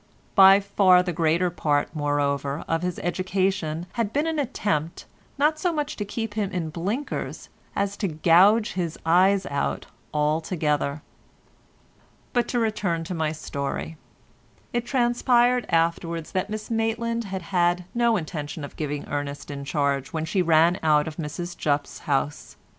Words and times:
By 0.33 0.59
far 0.59 1.03
the 1.03 1.13
greater 1.13 1.51
part, 1.51 1.95
moreover, 1.95 2.65
of 2.67 2.81
his 2.81 2.97
education 3.03 3.85
had 3.93 4.11
been 4.11 4.25
an 4.25 4.39
attempt, 4.39 5.05
not 5.37 5.59
so 5.59 5.71
much 5.71 5.95
to 5.97 6.03
keep 6.05 6.33
him 6.33 6.49
in 6.49 6.71
blinkers 6.71 7.49
as 7.75 7.95
to 7.97 8.07
gouge 8.07 8.71
his 8.73 8.97
eyes 9.05 9.45
out 9.45 9.85
altogether. 10.11 11.03
But 12.33 12.47
to 12.47 12.57
return 12.57 13.03
to 13.03 13.13
my 13.13 13.31
story. 13.31 13.95
It 14.73 14.87
transpired 14.87 15.67
afterwards 15.69 16.31
that 16.31 16.49
Miss 16.49 16.71
Maitland 16.71 17.25
had 17.25 17.43
had 17.53 17.85
no 17.93 18.17
intention 18.17 18.63
of 18.63 18.75
giving 18.77 19.05
Ernest 19.07 19.51
in 19.51 19.65
charge 19.65 20.11
when 20.11 20.25
she 20.25 20.41
ran 20.41 20.79
out 20.81 21.07
of 21.07 21.17
Mrs 21.17 21.55
Jupp's 21.55 21.99
house. 22.09 22.57